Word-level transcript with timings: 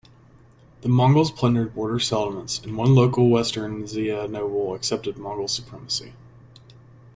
The 0.81 0.89
Mongols 0.89 1.29
plundered 1.29 1.75
border 1.75 1.99
settlements 1.99 2.57
and 2.57 2.75
one 2.75 2.95
local 2.95 3.29
Western 3.29 3.83
Xia 3.83 4.27
noble 4.27 4.73
accepted 4.73 5.19
Mongol 5.19 5.47
supremacy. 5.47 6.13